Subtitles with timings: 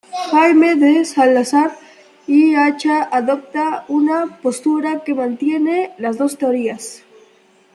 [0.31, 1.77] Jaime de Salazar
[2.25, 7.03] y Acha adopta una postura que mantiene las dos teorías.